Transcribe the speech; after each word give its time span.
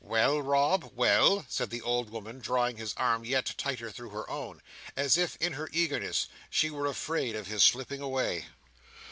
"Well, 0.03 0.41
Rob? 0.41 0.93
Well?" 0.95 1.45
said 1.47 1.69
the 1.69 1.83
old 1.83 2.09
woman, 2.09 2.39
drawing 2.39 2.77
his 2.77 2.95
arm 2.97 3.23
yet 3.23 3.53
tighter 3.55 3.91
through 3.91 4.09
her 4.09 4.27
own, 4.27 4.63
as 4.97 5.15
if, 5.15 5.35
in 5.35 5.53
her 5.53 5.69
eagerness, 5.71 6.27
she 6.49 6.71
were 6.71 6.87
afraid 6.87 7.35
of 7.35 7.45
his 7.45 7.61
slipping 7.61 8.01
away. 8.01 8.47